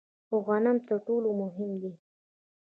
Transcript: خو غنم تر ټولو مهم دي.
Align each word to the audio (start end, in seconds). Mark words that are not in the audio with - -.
خو 0.27 0.35
غنم 0.47 0.77
تر 0.87 0.95
ټولو 1.07 1.29
مهم 1.41 1.71
دي. 1.81 1.91